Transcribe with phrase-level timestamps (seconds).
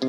[0.00, 0.06] Hello，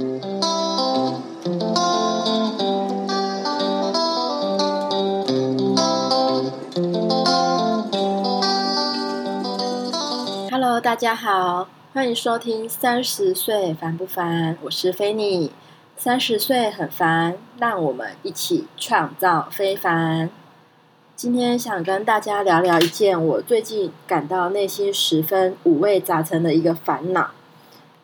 [10.79, 15.51] 大家好，欢迎收听《三十岁烦不烦》，我是菲尼。
[15.97, 20.29] 三十岁很烦，让我们一起创造非凡。
[21.15, 27.31] 今天想跟大家聊聊一件我最近感到内心十分五味杂陈的一个烦恼，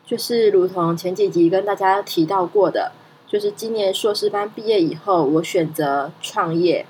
[0.06, 2.92] 就是如同前几集跟大家提到过的，
[3.28, 6.86] 就是今年硕士班毕业以后，我选择创业，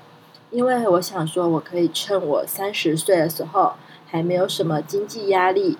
[0.50, 3.74] 因为我想说，我可以趁我三十岁的时候。
[4.08, 5.76] 还没有什么经济压力，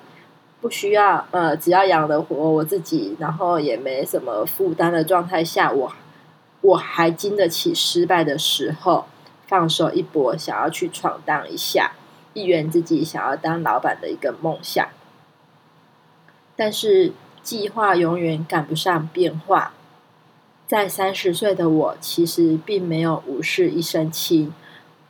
[0.60, 5.92] 不需要呃，只要养得活我自己，然后也没什么负担的状态下，我
[6.60, 9.04] 我还经得起失败的时候，
[9.46, 11.92] 放手一搏，想要去闯荡一下，
[12.34, 14.84] 一圆自己想要当老板的一个梦想。
[16.56, 17.12] 但是
[17.46, 19.72] 计划永远赶不上变化，
[20.66, 24.52] 在三十岁的我，其实并没有无事一身轻，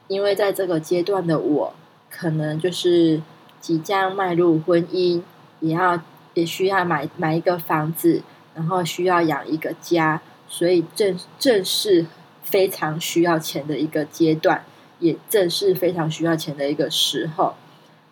[0.07, 1.75] 因为在这个阶段的我。
[2.11, 3.23] 可能就是
[3.59, 5.23] 即将迈入婚姻，
[5.61, 5.99] 也要
[6.35, 8.21] 也需要买买一个房子，
[8.55, 12.05] 然后需要养一个家，所以正正是
[12.43, 14.63] 非常需要钱的一个阶段，
[14.99, 17.55] 也正是非常需要钱的一个时候。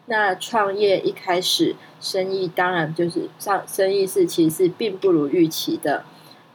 [0.06, 6.04] 那创业一开始，生意当然就是上生意是其实并不如预期的，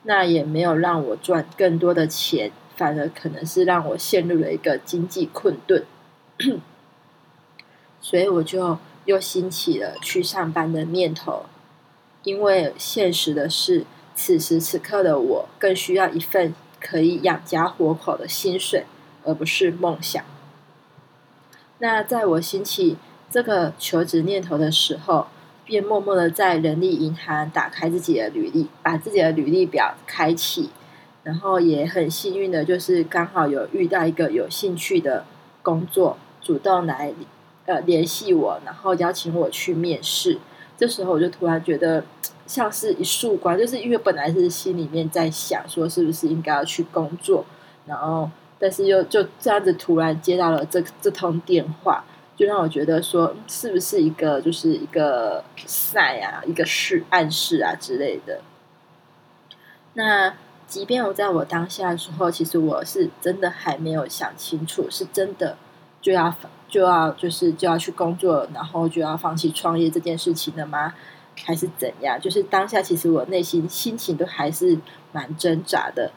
[0.03, 5.83] 那也没有让我赚更多的钱，反而可能是让我陷入了一个经济困顿。
[7.99, 11.45] 所以我就又兴起了去上班的念头，
[12.23, 18.85] 因为现实的是，此时此刻的我更需要一份可以养家活口的薪水，
[19.25, 20.23] 而不是梦想。
[21.79, 22.97] 那在我兴起
[23.29, 25.27] 这个求职念头的时候，
[25.65, 30.69] 便默默的在人力银行打开自己的履历，把自己的履历表开启，
[31.23, 35.25] 然后也很幸运的，就是刚好有遇到一个有兴趣的
[35.61, 37.13] 工作，主动来。
[37.65, 40.39] 呃，联系我，然后邀请我去面试。
[40.75, 42.03] 这时候我就突然觉得
[42.47, 47.45] 像是一束光，就是因为本来是心里面在想说是不是应该要去工作，
[47.85, 48.27] 然后
[48.57, 52.03] 但是又就这样子突然接到了这这通电话，
[52.39, 58.39] 就让我觉得说是不是一个就是一个赛啊，一个示暗示啊之类的。
[59.95, 60.33] 那
[60.65, 65.57] 即便我在我当下的时候，其实我是真的还没有想清楚，是真的
[66.01, 66.33] 就要。
[66.69, 70.93] 就要就是就要去工作，然后就要放弃创业这件事情了吗？
[71.43, 72.21] 还是怎样？
[72.21, 74.77] 就是当下其实我内心心情都还是
[75.11, 76.11] 蛮挣扎的，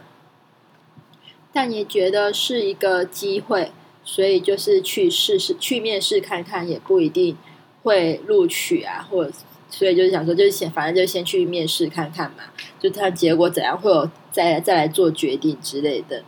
[1.55, 3.73] 但也觉得是一个机会，
[4.05, 7.37] 所以就是去试试去面试看看，也不一定
[7.83, 9.33] 会录取啊，或者
[9.69, 12.45] 所以就是想说，就是先反正就先去面试看看嘛，
[12.81, 16.23] 就看结果怎样，会有再再来做决定之类的。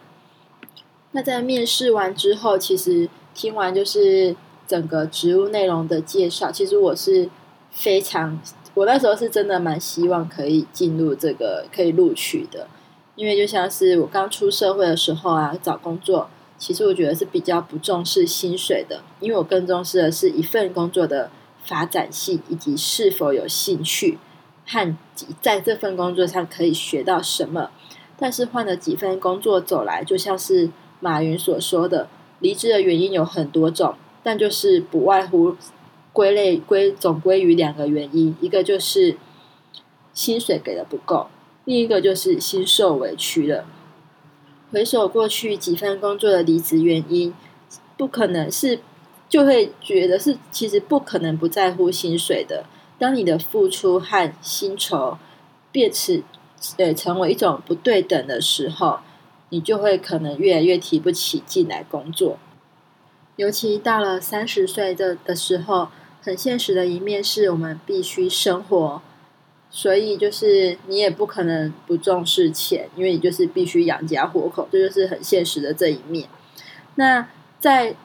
[1.12, 3.08] 那在面试完之后，其实。
[3.36, 7.28] 听完就是整个职务内容的介绍，其实我是
[7.72, 8.40] 非常，
[8.74, 12.68] 我那时候是真的蛮希望可以进入这个可以录取的，
[13.16, 21.30] 因为就像是我刚出社会的时候啊，找工作，其实我觉得是比较不重视薪水的，因为我更重视的是一份工作的
[21.64, 24.18] 发展性以及是否有兴趣
[24.66, 24.96] 和
[25.42, 27.70] 在这份工作上可以学到什么。
[28.16, 30.70] 但是换了几份工作走来，就像是
[31.00, 32.08] 马云所说的。
[32.40, 35.56] 离职的原因有很多种，但就是不外乎
[36.12, 39.16] 归类归总归于两个原因，一个就是
[40.12, 41.28] 薪水给的不够，
[41.64, 43.64] 另一个就是心受委屈了。
[44.74, 47.32] 回首过去几份工作的离职原因，
[47.96, 48.80] 不可能是
[49.28, 52.64] 就会觉得是其实不可能不在乎薪水的。
[52.98, 55.16] 当你的付出和薪酬
[55.70, 56.22] 变成
[56.76, 58.98] 呃成为一种不对等的时候。
[59.50, 62.38] 你就会可能越来越提不起劲来工作，
[63.36, 65.90] 尤其到了三十岁的的时候，
[66.20, 69.00] 很现实的一面是我们必须生活，
[69.76, 76.28] 所以就是你也不可能不重视钱，因为你就是必须养家糊口，这就是很现实的这一面。
[76.94, 77.28] 那
[77.58, 77.96] 在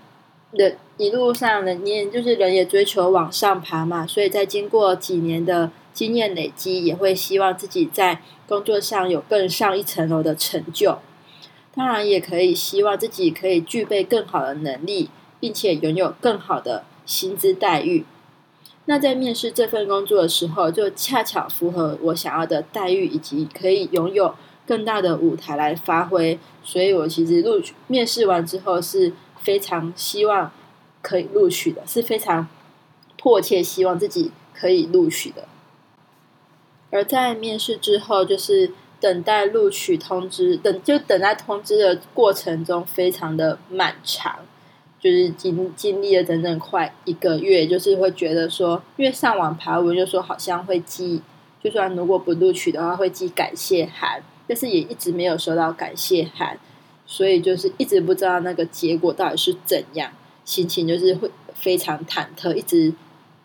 [0.51, 10.97] 人一路上呢，你也就是人也追求往上爬嘛，所以在经过几年的经验累积，也会希望自己在工作上有更上一层楼的成就。
[11.75, 18.05] 当然也可以希望自己可以具备更好的能力，并且拥有更好的薪资待遇。
[18.89, 24.33] 那在面试这份工作的时候，就恰巧符合我想要的待遇，以及可以拥有
[24.65, 26.39] 更大的舞台来发挥。
[26.63, 29.13] 所以我其实录取面试完之后是
[29.43, 30.51] 非常希望
[31.03, 32.47] 可以录取的，是非常
[33.15, 35.47] 迫切希望自己可以录取的。
[36.89, 44.39] 而在面试之后，就是等待录取通知，等就等待通知的过程中非常的漫长，
[44.99, 51.21] 就是经经历了整整快一个月，就是会觉得说，因为上网爬文就说好像会寄，
[51.63, 56.57] 就算如果不录取的话会寄感谢函，但是也一直没有收到感谢函，
[57.05, 60.11] 所以就是一直不知道那个结果到底是怎样，
[60.45, 62.93] 心情就是会非常忐忑，一直。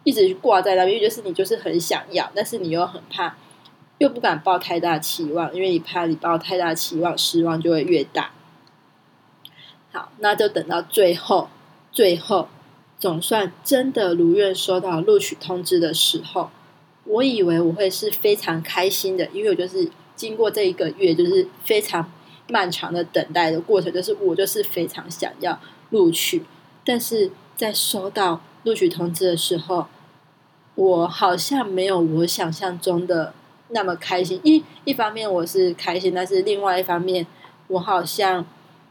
[0.07, 3.35] 一直挂在那边，就是你就是很想要，但是你又很怕，
[3.97, 8.31] 又不敢抱太大期望，因为你怕你抱太大期望，失望就会越大。
[9.95, 11.49] 好，那就等到最后，
[11.91, 12.49] 最后
[12.99, 16.51] 总算真的如愿收到录取通知的时候，
[17.05, 22.13] 我以为我会是非常开心的，因为我就是经过这一个月，就是非常
[22.49, 25.59] 漫长的等待的过程，就是我就是非常想要
[25.91, 26.45] 录取，
[26.85, 29.87] 但是在收到录取通知的时候。
[30.77, 33.33] 我好像没有我想象中的
[33.69, 34.41] 那么开心。
[34.43, 37.25] 一一方面我是开心，但是另外一方面，
[37.69, 38.45] 我好像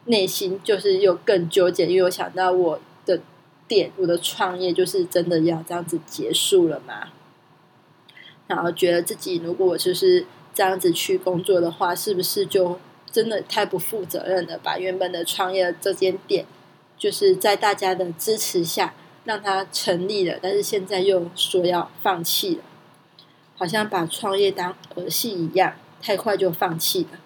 [0.06, 3.20] 内心就是又更纠结，因为我想到我的
[3.68, 7.10] 店，我的创业就是真的要这样子结束了嘛。
[8.48, 12.80] 然后觉得自己如果就是这样子去工作的话，是不是就
[13.12, 14.60] 真的太不负责任了？
[14.62, 16.46] 把原本的创业这间店，
[16.98, 18.94] 就是在大家的支持下。
[19.26, 22.64] 让他成立了，但是现在又说要放弃了，
[23.56, 27.20] 好像把创业当儿戏一样，太快就放弃了，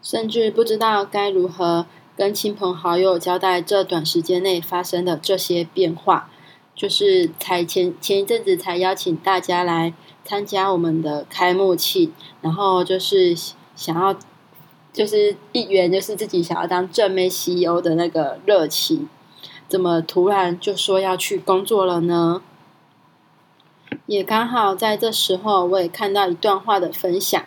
[0.00, 1.86] 甚至不知道该如何
[2.16, 6.28] 跟亲朋好友交代这短时间内发生的这些变化。
[6.74, 9.92] 就是才前前一阵子才邀请大家来
[10.24, 13.36] 参加我们的开幕庆，然后就是
[13.76, 14.16] 想要
[14.92, 19.08] 就是一员就是自己想要当正妹 CEO 的那个热情。
[19.68, 22.42] 怎么突然就说要去工作了呢？
[24.06, 27.44] 也刚好在这时候，我也看到一段话的分享。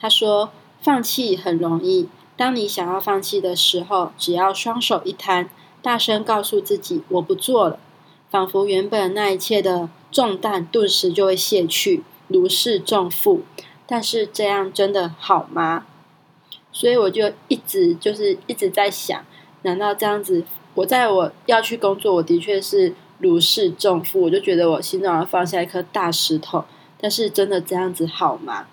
[0.00, 0.50] 他说
[0.80, 5.50] ：“放弃很容易，当你想要放弃的时候，只要双手一摊，
[5.82, 7.80] 大声告诉自己‘我不做了’，
[8.30, 13.42] 仿佛原本那一切的重担顿时就会卸去，如释重负。
[13.88, 15.84] 但是这样真的好吗？
[16.70, 19.24] 所以我就一直就是一直在想，
[19.62, 20.44] 难道这样子？”
[20.74, 26.64] 我在我要去工作，我的确是如释重负，我就觉得我心中要放下一颗大石头。
[27.00, 28.68] 但是真的这样子好吗？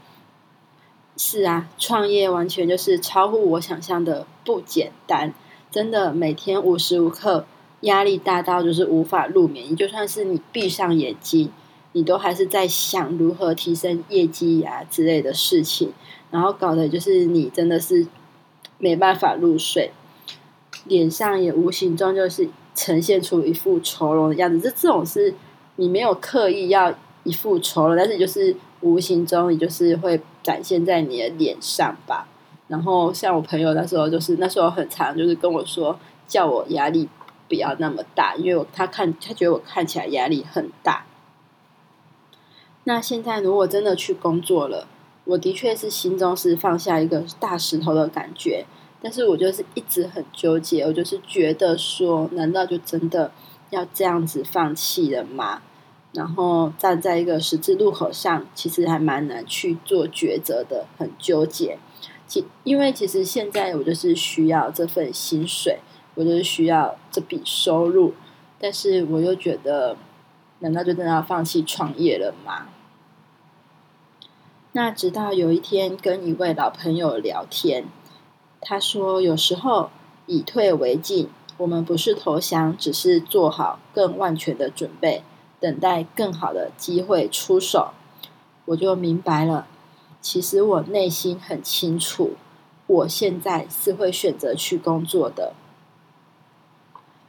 [1.18, 5.34] 是啊，创业完全就是超乎我想象的不简单。
[5.72, 7.46] 真的每天无时无刻
[7.82, 9.72] 压力大到就是无法入眠。
[9.72, 11.52] 你就算是你闭上眼睛，
[11.94, 15.92] 你都还是在想如何提升业绩呀之类的事情，
[16.32, 18.08] 然后搞得就是你真的是
[18.78, 19.92] 没办法入睡。
[20.86, 25.34] 脸上也无形中就是呈现出一副愁容的样子，这这种是
[25.78, 32.28] 你没有刻意要一副愁容，但是就是无形中你就是会展现在你的脸上吧。
[32.68, 35.98] 然后像我朋友那时候就是那时候很长，就是跟我说
[36.28, 37.10] 叫我压力
[37.50, 41.06] 不要那么大，因为我他看他觉得我看起来压力很大。
[42.84, 44.88] 那现在如果真的去工作了，
[45.24, 48.66] 我的确是心中是放下一个大石头的感觉。
[49.02, 53.32] 但是我就是一直很纠结，我就是觉得说，难道就真的
[53.70, 55.62] 要这样子放弃了吗？
[56.16, 61.78] 然后站在一个十字路口上，其实还蛮难去做抉择的，很纠结。
[62.26, 65.80] 其因为其实现在我就是需要这份薪水，
[66.16, 68.14] 我就是需要这笔收入，
[68.58, 69.98] 但是我又觉得，
[70.60, 72.70] 难道就真的要放弃创业了吗？
[74.72, 77.86] 那直到有一天跟一位老朋友聊天。
[78.68, 79.92] 他说：“有时候
[80.26, 85.22] 以退为进，我们不是投降，只是做好更万全的准备，
[85.66, 87.94] 等待更好的机会出手。”
[88.66, 89.66] 我就明白了，
[90.22, 92.34] 其实我内心很清楚，
[92.86, 95.54] 我现在是会选择去工作的，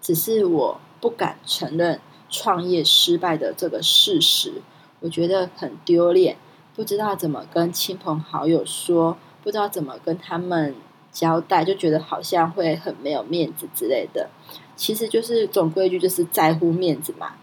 [0.02, 4.61] 只是我不敢承认创业失败的这个事实，
[5.00, 6.37] 我觉得很丢脸，
[6.75, 10.75] 不知道怎么跟亲朋好友说，不知道怎么跟他们。
[11.12, 14.28] 交代就觉得好像会很没有面子之类的，
[14.76, 17.37] 其实就是总规矩，就是在乎面子嘛。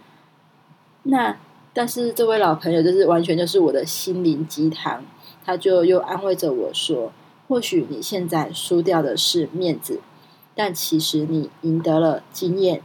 [1.03, 1.37] 那
[1.73, 5.03] 但是这位老朋友就是完全就是我的心灵鸡汤，
[5.45, 7.11] 他就又安慰着我说
[7.47, 9.99] ：“或许你现在输掉的是面子，
[10.55, 12.81] 但其实你赢得了经验。”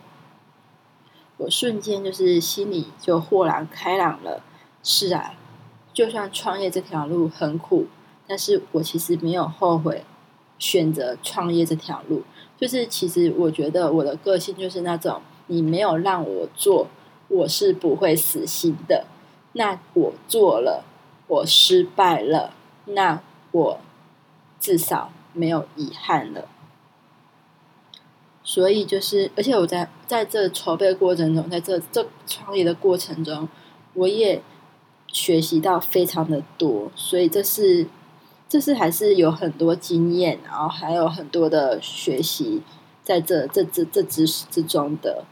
[1.39, 4.43] 我瞬间就是心里就豁然开朗了。
[4.83, 5.35] 是啊，
[5.93, 7.87] 就算创业这条路很苦，
[8.27, 10.05] 但是我其实没有后悔。
[10.59, 12.25] 选择创业这条路，
[12.57, 16.89] 就是其实我觉得我的个性就是那种，你没有让我做，
[17.29, 19.07] 我是不会死心的。
[19.53, 20.85] 那我做了，
[21.27, 22.55] 我失败了，
[22.87, 23.81] 那我
[24.61, 26.49] 至少没有遗憾了。
[28.45, 33.49] 所以就是，而且我在在这筹备过程中，在这这创业的过程中，
[33.95, 34.43] 我也
[35.09, 36.91] 学习到非常的多。
[36.95, 37.87] 所以这是，
[38.49, 42.63] 这是还是有很多经验，然后还有很多的学习
[43.03, 45.25] 在这这这这之之中的。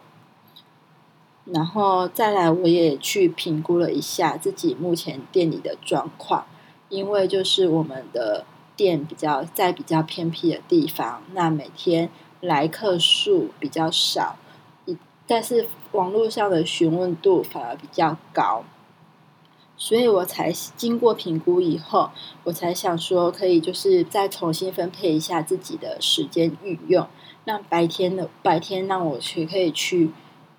[1.47, 6.47] 然后再来，我也去评估了一下自己目前店里的状况，
[6.88, 8.45] 因为就是我们的
[8.76, 12.11] 店比较在比较偏僻的地方，那每天。
[12.43, 14.37] 来客数比较少，
[15.26, 18.62] 但是网络上的询问度反而比较高，
[19.76, 22.11] 所以我才经过评估以后，
[22.45, 27.09] 我才想说可以就是再重新分配一下自己的时间运用，
[27.47, 30.11] 那白天的白天让我去可以去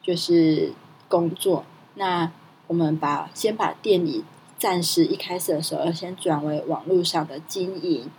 [0.07, 0.71] 就是
[1.09, 2.31] 工作，那
[2.67, 4.23] 我们把先把店里
[4.57, 8.09] 暂时一开始的时候要先转为网络上的经营。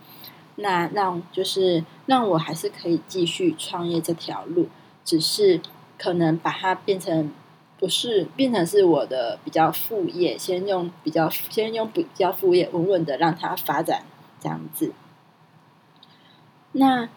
[0.57, 4.67] 那让就是让我还是可以继续创业这条路，
[5.03, 5.61] 只是
[5.97, 7.31] 可能把它变成
[7.79, 14.03] 不是变成是我的比较副业，先用比较先用比较副业稳稳的让它发展
[14.39, 14.91] 这样子。
[16.73, 17.09] 那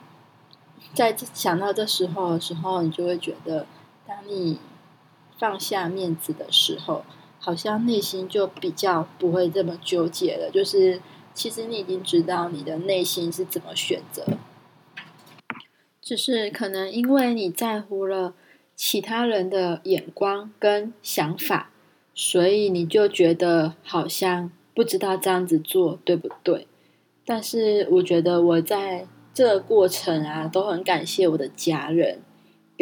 [0.94, 3.66] 在想到这时候的时候，你就会觉得，
[4.12, 4.59] 当你
[5.38, 7.04] 放下面子的时候，
[7.38, 11.00] 好像内心就比较不会这么纠结了，就是。
[11.35, 14.23] 其实你已经知道你的内心是怎么选择，
[15.99, 18.35] 只是可能因为你在乎了
[18.76, 21.71] 其他人的眼光跟想法，
[22.14, 26.66] 所以你就觉得好像不知道这样子做对不对。
[27.25, 32.21] 但是我觉得我在这个过程啊，都很感谢我的家人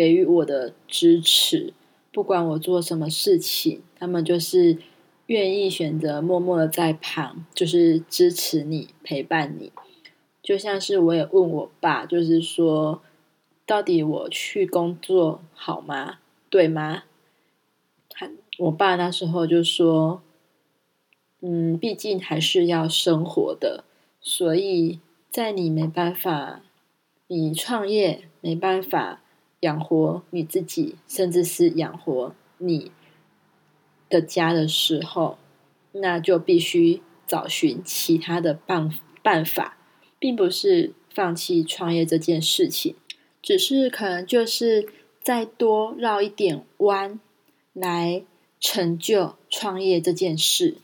[0.01, 1.75] 给予我的支持，
[2.11, 4.79] 不管我做什么事情，他们就是。
[5.27, 9.71] 愿意选择默默的在旁，就是支持你、陪伴你。
[10.43, 13.01] 就像是我也问我爸，就是说，
[13.65, 16.19] 到底我去工作好吗？
[16.49, 17.05] 对吗？
[18.09, 18.29] 他
[18.59, 20.21] 我爸那时候就说，
[21.43, 23.85] 嗯，毕竟还是要生活的，
[24.21, 24.99] 所以
[25.31, 26.63] 在你没办法，
[27.29, 29.23] 你创业没办法
[29.61, 32.93] 养活你自己，甚至是养活你。
[34.09, 35.39] 的家的时候，
[35.93, 38.91] 那就必须找寻其他的办
[39.23, 39.79] 办法，
[40.19, 42.97] 并不是放弃创业这件事情，
[43.41, 44.89] 只是可能就是
[45.23, 47.21] 再多绕一点弯
[47.73, 48.25] 来
[48.59, 50.79] 成就创业这件事。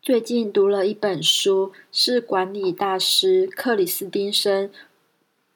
[0.00, 4.70] 最近读了一本书，是管理大师克里斯汀森，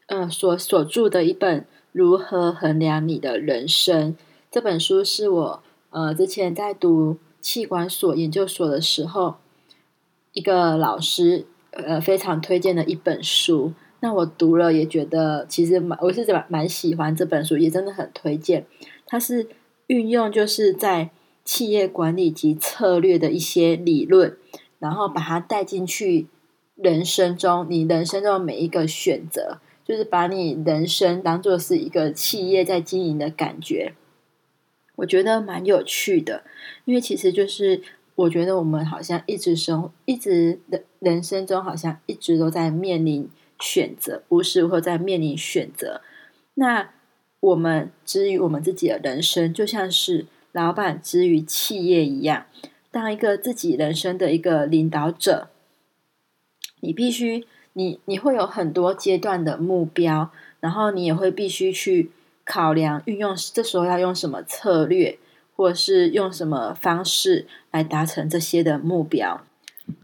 [0.07, 1.61] 嗯，所所著的一本
[1.93, 4.15] 《如何衡量你的人生》。
[4.51, 5.63] 这本书是我。
[5.91, 9.35] 呃，之前在读气管所研究所的时候，
[10.33, 13.75] 一个老师呃非常推荐的一本书。
[14.01, 18.65] 那我读了也觉得其实蛮，我是蛮蛮喜欢这本书，也真的很推荐。
[19.05, 19.49] 它是
[19.89, 21.11] 运用就是在
[21.45, 24.39] 企业管理及策略的一些理论，
[24.79, 26.27] 然后把它带进去
[26.75, 33.95] 人生中，你人生中的每一个选择，就是把你人生当做是一个企业在经营的感觉。
[34.97, 36.45] 我觉得蛮有趣的，
[36.85, 37.83] 因为其实就是
[38.15, 46.03] 我觉得我们好像一直生，一直的人生中好像一直都在面临选择，无时无刻在面临选择。
[46.55, 46.91] 那
[47.41, 52.47] 我们之于我们自己的人生，就像是老板之于企业一样，
[52.91, 55.49] 当一个自己人生的一个领导者，
[56.81, 62.11] 你必须你你会有很多阶段的目标，然后你也会必须去。
[62.45, 65.17] 考量运用这时候要用什么策略，
[65.55, 69.43] 或者是用什么方式来达成这些的目标。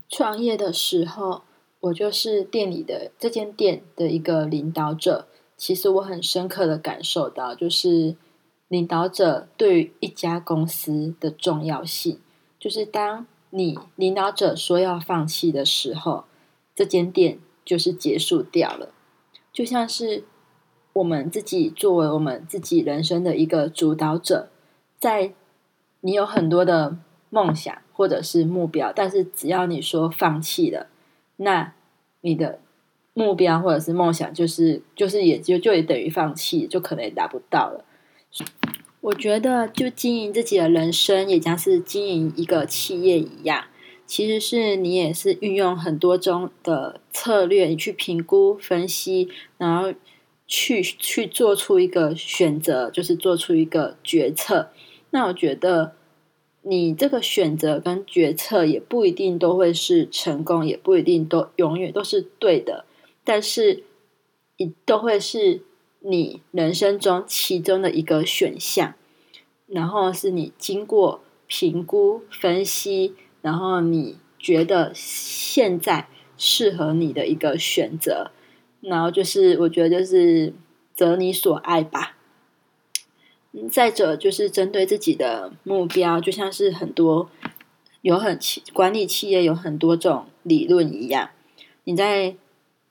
[0.09, 1.43] 创业的时候，
[1.81, 5.27] 我就是店里的这间店的一个领导者。
[5.57, 8.15] 其实我很深刻的感受到，就是
[8.69, 12.21] 领导者对于一家公司的重要性。
[12.61, 16.25] 就是当你领导者说要放弃的时候，
[16.73, 18.89] 这间店就是结束掉了。
[19.53, 20.25] 就像是。
[20.95, 24.49] 我们自己作为我们自己人生的一个主导者，
[24.99, 25.33] 在
[26.01, 26.97] 你有很多的
[27.31, 30.89] 梦想或者是目标，但是只要你说放弃了，
[31.37, 31.73] 那
[32.23, 32.59] 你的
[33.15, 37.85] 目标或者是梦想就是就是也就就也等于放弃，就可能也达不到了。
[39.01, 43.67] 我觉得，就经营自己的人生，也将是经营一个企业一样，
[44.09, 49.95] 其实是你也是运用很多种的策略，你去评估分析，然后。
[50.51, 54.71] 去去做出一个选择，就是做出一个决策。
[55.11, 55.93] 那我觉得，
[56.63, 62.87] 你这个选择跟决策也不一定都会是成功，也不一定都永远都是对的，
[63.25, 63.85] 但是
[64.57, 65.61] 一都会是
[66.01, 68.95] 你人生中其中的一个选项，
[69.67, 78.31] 然后是你经过评估分析，然后你觉得现在适合你的一个选择，
[78.81, 80.53] 然后就是我觉得就是
[80.95, 82.17] 择你所爱吧。
[83.71, 87.31] 再者就是针对自己的目标，就像是很多
[88.03, 91.31] 有很企管理企业有很多种理论一样，
[91.85, 92.37] 你在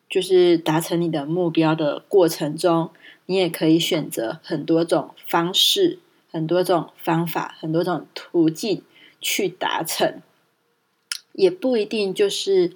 [0.09, 2.89] 就是达成你的目标的过程中，
[3.27, 5.99] 你也可以选择很多种方式、
[6.31, 8.81] 很多种方法、很多种途径
[9.21, 10.21] 去达成，
[11.37, 12.75] 也不一定就是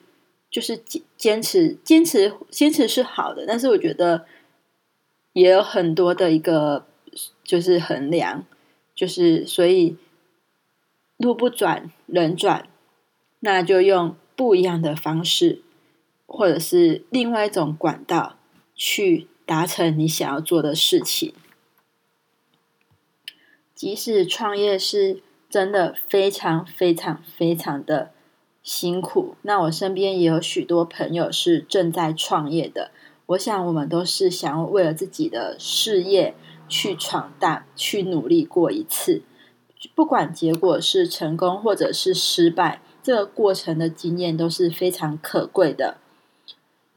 [0.50, 4.25] 就是坚坚持坚持坚持是好的，但是我觉得
[5.34, 6.88] 也有很多的一个。
[7.44, 8.46] 就是衡量，
[8.96, 9.98] 就是所以
[11.18, 12.70] 路不转人转，
[13.41, 15.62] 那就用不一样的方式，
[16.25, 18.38] 或者是另外一种管道
[18.74, 21.34] 去达成你想要做的事情。
[23.75, 28.13] 即使创业是真的非常非常非常的
[28.63, 32.91] 辛苦，那我身边也有许多朋友是正在创业的。
[33.27, 36.34] 我想我们都是想要为了自己的事业。
[36.74, 39.24] 去闯荡，去努力过一次，
[39.94, 45.98] 不管结果是成功或者是失败，这个过程的经验都是非常可贵的。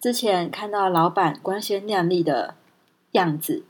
[0.01, 2.55] 之前看到老板光鲜亮丽的
[3.15, 3.65] 样子，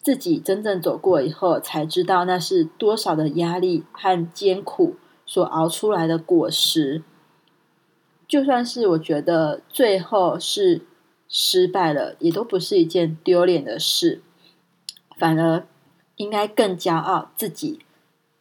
[0.00, 4.96] 自己真正走过以后，才知道那是多少的压力和艰苦
[5.30, 7.04] 所熬出来的果实。
[8.26, 10.82] 就算是我觉得最后是
[11.28, 14.22] 失败了，也都不是一件丢脸的事。
[15.16, 15.64] 反而
[16.16, 17.78] 应该更骄傲，自己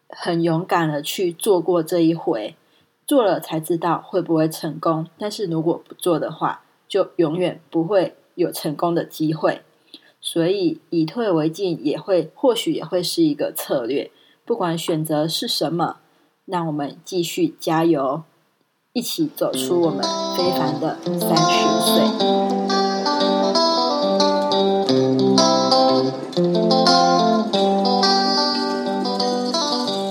[0.09, 2.55] 很勇敢的去做过这一回，
[3.05, 5.05] 做了才知道会不会成功。
[5.19, 9.61] 但是如果不做的话，就永远不会有成功的机会。
[10.19, 14.09] 所以以退为进也会，或许也会是一个策略。
[14.43, 15.97] 不管选择是什么，
[16.49, 18.23] 让我们继续加油，
[18.93, 20.01] 一起走出我们
[20.35, 22.01] 非凡的三十岁。